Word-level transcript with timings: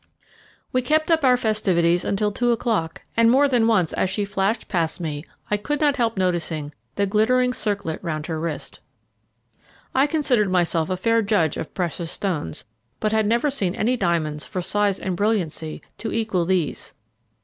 We 0.73 0.81
kept 0.81 1.11
up 1.11 1.23
our 1.23 1.37
festivities 1.37 2.03
until 2.03 2.31
two 2.31 2.49
o'clock, 2.51 3.03
and 3.15 3.29
more 3.29 3.47
than 3.47 3.67
once, 3.67 3.93
as 3.93 4.09
she 4.09 4.25
flashed 4.25 4.67
past 4.67 4.99
me, 4.99 5.23
I 5.51 5.57
could 5.57 5.79
not 5.79 5.97
help 5.97 6.17
noticing 6.17 6.73
the 6.95 7.05
glittering 7.05 7.53
circlet 7.53 8.03
round 8.03 8.25
her 8.25 8.39
wrist. 8.39 8.79
I 9.93 10.07
considered 10.07 10.49
myself 10.49 10.89
a 10.89 10.97
fair 10.97 11.21
judge 11.21 11.55
of 11.55 11.75
precious 11.75 12.09
stones, 12.11 12.65
but 12.99 13.11
had 13.11 13.27
never 13.27 13.51
seen 13.51 13.75
any 13.75 13.95
diamonds 13.95 14.43
for 14.43 14.59
size 14.59 14.97
and 14.99 15.15
brilliancy 15.15 15.83
to 15.99 16.11
equal 16.11 16.45
these. 16.45 16.95